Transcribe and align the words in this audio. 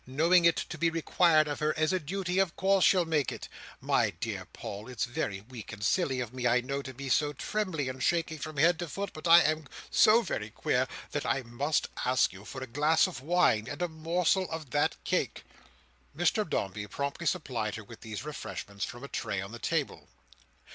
Knowing 0.07 0.45
it 0.45 0.55
to 0.57 0.79
be 0.79 0.89
required 0.89 1.47
of 1.47 1.59
her, 1.59 1.77
as 1.77 1.93
a 1.93 1.99
duty, 1.99 2.39
of 2.39 2.55
course 2.55 2.83
she'll 2.83 3.05
make 3.05 3.31
it. 3.31 3.47
My 3.79 4.09
dear 4.09 4.45
Paul, 4.51 4.87
it's 4.87 5.05
very 5.05 5.41
weak 5.41 5.71
and 5.71 5.83
silly 5.83 6.19
of 6.19 6.33
me, 6.33 6.47
I 6.47 6.59
know, 6.59 6.81
to 6.81 6.91
be 6.91 7.07
so 7.07 7.33
trembly 7.33 7.87
and 7.87 8.01
shaky 8.01 8.39
from 8.39 8.57
head 8.57 8.79
to 8.79 8.87
foot; 8.87 9.13
but 9.13 9.27
I 9.27 9.41
am 9.41 9.67
so 9.91 10.23
very 10.23 10.49
queer 10.49 10.87
that 11.11 11.23
I 11.27 11.43
must 11.43 11.87
ask 12.03 12.33
you 12.33 12.45
for 12.45 12.63
a 12.63 12.65
glass 12.65 13.05
of 13.05 13.21
wine 13.21 13.67
and 13.69 13.79
a 13.83 13.87
morsel 13.87 14.49
of 14.49 14.71
that 14.71 14.95
cake." 15.03 15.43
Mr 16.17 16.49
Dombey 16.49 16.87
promptly 16.87 17.27
supplied 17.27 17.75
her 17.75 17.83
with 17.83 18.01
these 18.01 18.23
refreshments 18.25 18.83
from 18.83 19.03
a 19.03 19.07
tray 19.07 19.39
on 19.39 19.51
the 19.51 19.59
table. 19.59 20.07